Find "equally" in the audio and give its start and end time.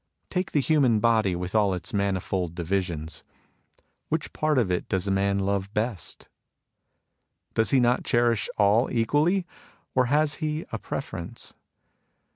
8.91-9.45